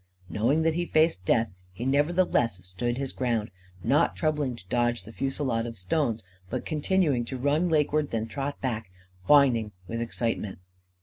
[0.29, 3.51] Knowing that he faced death, he nevertheless stood his ground,
[3.83, 8.27] not troubling to dodge the fusillade of stones, but continuing to run lakeward and then
[8.27, 8.89] trot back,
[9.27, 10.57] whining with excitement.